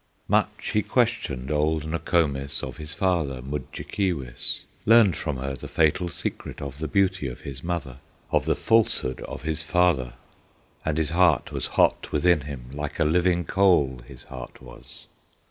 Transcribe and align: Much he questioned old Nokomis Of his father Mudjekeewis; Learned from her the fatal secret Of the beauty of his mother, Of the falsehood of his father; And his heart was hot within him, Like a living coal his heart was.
Much 0.27 0.71
he 0.73 0.81
questioned 0.81 1.51
old 1.51 1.85
Nokomis 1.87 2.63
Of 2.63 2.77
his 2.77 2.91
father 2.91 3.39
Mudjekeewis; 3.39 4.61
Learned 4.83 5.15
from 5.15 5.37
her 5.37 5.53
the 5.55 5.67
fatal 5.67 6.09
secret 6.09 6.59
Of 6.59 6.79
the 6.79 6.87
beauty 6.87 7.27
of 7.27 7.41
his 7.41 7.61
mother, 7.63 7.97
Of 8.31 8.45
the 8.45 8.55
falsehood 8.55 9.21
of 9.21 9.43
his 9.43 9.61
father; 9.61 10.13
And 10.83 10.97
his 10.97 11.11
heart 11.11 11.51
was 11.51 11.67
hot 11.77 12.11
within 12.11 12.41
him, 12.41 12.71
Like 12.73 12.97
a 12.97 13.05
living 13.05 13.45
coal 13.45 14.01
his 14.07 14.23
heart 14.23 14.59
was. 14.59 15.05